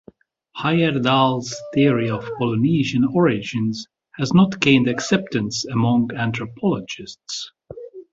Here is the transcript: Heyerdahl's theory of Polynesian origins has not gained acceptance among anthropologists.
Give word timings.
Heyerdahl's 0.57 1.55
theory 1.75 2.09
of 2.09 2.27
Polynesian 2.39 3.05
origins 3.13 3.85
has 4.15 4.33
not 4.33 4.59
gained 4.59 4.87
acceptance 4.87 5.63
among 5.63 6.09
anthropologists. 6.15 7.51